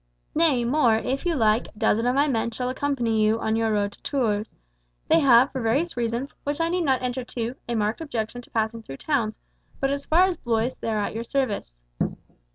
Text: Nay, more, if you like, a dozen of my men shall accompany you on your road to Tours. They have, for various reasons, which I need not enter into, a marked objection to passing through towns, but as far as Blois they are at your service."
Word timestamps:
Nay, 0.33 0.65
more, 0.65 0.95
if 0.95 1.27
you 1.27 1.35
like, 1.35 1.67
a 1.67 1.77
dozen 1.77 2.07
of 2.07 2.15
my 2.15 2.27
men 2.27 2.49
shall 2.49 2.69
accompany 2.69 3.21
you 3.23 3.39
on 3.39 3.55
your 3.55 3.71
road 3.71 3.91
to 3.91 4.01
Tours. 4.01 4.55
They 5.07 5.19
have, 5.19 5.51
for 5.51 5.61
various 5.61 5.95
reasons, 5.95 6.33
which 6.43 6.59
I 6.59 6.69
need 6.69 6.81
not 6.85 7.03
enter 7.03 7.19
into, 7.21 7.53
a 7.69 7.75
marked 7.75 8.01
objection 8.01 8.41
to 8.41 8.49
passing 8.49 8.81
through 8.81 8.97
towns, 8.97 9.37
but 9.79 9.91
as 9.91 10.05
far 10.05 10.25
as 10.27 10.37
Blois 10.37 10.75
they 10.81 10.89
are 10.89 10.97
at 11.05 11.13
your 11.13 11.23
service." 11.23 11.75